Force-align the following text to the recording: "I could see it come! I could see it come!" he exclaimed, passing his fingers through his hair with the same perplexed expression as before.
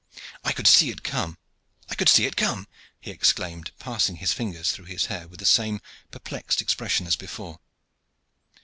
"I 0.43 0.51
could 0.51 0.65
see 0.65 0.89
it 0.89 1.03
come! 1.03 1.37
I 1.87 1.93
could 1.93 2.09
see 2.09 2.25
it 2.25 2.35
come!" 2.35 2.67
he 2.99 3.11
exclaimed, 3.11 3.69
passing 3.77 4.15
his 4.15 4.33
fingers 4.33 4.71
through 4.71 4.85
his 4.85 5.05
hair 5.13 5.27
with 5.27 5.39
the 5.39 5.45
same 5.45 5.79
perplexed 6.09 6.59
expression 6.59 7.05
as 7.05 7.15
before. 7.15 7.59